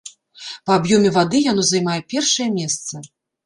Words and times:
Па 0.69 0.77
аб'ёме 0.79 1.11
вады 1.19 1.43
яно 1.51 1.67
займае 1.69 2.01
першае 2.17 2.51
месца. 2.59 3.07